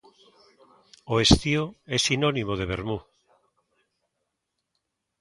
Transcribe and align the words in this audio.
O 1.13 1.15
estío 1.25 1.63
é 1.95 1.97
sinónimo 2.07 2.53
de 2.59 2.65
vermú. 2.73 2.97